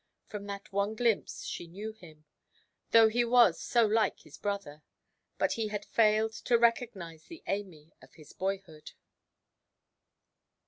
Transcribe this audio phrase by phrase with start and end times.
[0.25, 2.25] From that one glimpse she knew him,
[2.89, 4.81] though he was so like his brother;
[5.37, 8.93] but he had failed to recognise the Amy of his boyhood.